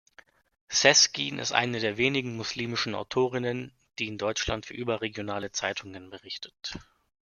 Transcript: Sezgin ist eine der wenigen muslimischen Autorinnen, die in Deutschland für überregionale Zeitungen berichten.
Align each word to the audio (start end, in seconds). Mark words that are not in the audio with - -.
Sezgin 0.67 1.37
ist 1.37 1.51
eine 1.51 1.79
der 1.79 1.95
wenigen 1.95 2.35
muslimischen 2.35 2.95
Autorinnen, 2.95 3.71
die 3.99 4.07
in 4.07 4.17
Deutschland 4.17 4.65
für 4.65 4.73
überregionale 4.73 5.51
Zeitungen 5.51 6.09
berichten. 6.09 6.51